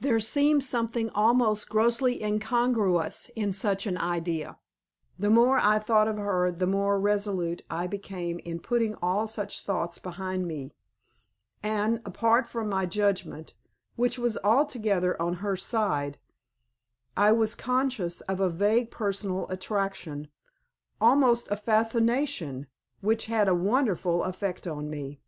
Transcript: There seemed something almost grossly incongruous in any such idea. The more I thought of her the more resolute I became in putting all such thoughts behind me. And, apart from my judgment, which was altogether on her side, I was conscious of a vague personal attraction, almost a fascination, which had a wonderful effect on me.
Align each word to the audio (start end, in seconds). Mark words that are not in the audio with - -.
There 0.00 0.18
seemed 0.18 0.64
something 0.64 1.10
almost 1.10 1.68
grossly 1.68 2.22
incongruous 2.24 3.28
in 3.36 3.42
any 3.52 3.52
such 3.52 3.86
idea. 3.86 4.58
The 5.18 5.28
more 5.28 5.58
I 5.58 5.78
thought 5.78 6.08
of 6.08 6.16
her 6.16 6.50
the 6.50 6.66
more 6.66 6.98
resolute 6.98 7.60
I 7.68 7.86
became 7.86 8.38
in 8.46 8.60
putting 8.60 8.94
all 9.02 9.26
such 9.26 9.60
thoughts 9.60 9.98
behind 9.98 10.48
me. 10.48 10.72
And, 11.62 12.00
apart 12.06 12.46
from 12.46 12.70
my 12.70 12.86
judgment, 12.86 13.56
which 13.94 14.18
was 14.18 14.38
altogether 14.42 15.20
on 15.20 15.34
her 15.44 15.54
side, 15.54 16.16
I 17.14 17.32
was 17.32 17.54
conscious 17.54 18.22
of 18.22 18.40
a 18.40 18.48
vague 18.48 18.90
personal 18.90 19.46
attraction, 19.50 20.28
almost 20.98 21.46
a 21.50 21.58
fascination, 21.58 22.68
which 23.02 23.26
had 23.26 23.48
a 23.48 23.54
wonderful 23.54 24.24
effect 24.24 24.66
on 24.66 24.88
me. 24.88 25.20